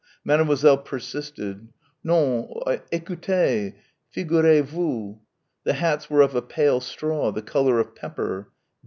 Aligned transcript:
Mademoiselle 0.25 0.79
persisted... 0.79 1.67
non, 2.03 2.47
écoutez 2.91 3.75
figurez 4.11 4.65
vous 4.65 5.21
the 5.63 5.73
hats 5.73 6.09
were 6.09 6.21
of 6.21 6.33
a 6.33 6.41
pale 6.41 6.79
straw... 6.79 7.31
the 7.31 7.43
colour 7.43 7.79
of 7.79 7.93
pepper 7.93 8.49